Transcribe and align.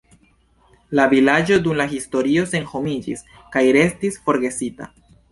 La 0.99 1.03
vilaĝo 1.09 1.57
dum 1.67 1.75
la 1.81 1.85
historio 1.91 2.45
senhomiĝis 2.53 3.21
kaj 3.57 3.63
restis 3.77 4.17
forgesita. 4.25 4.89